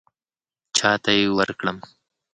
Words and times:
چاته 0.77 1.11
یې 1.19 1.25
ورکړم. 1.37 1.77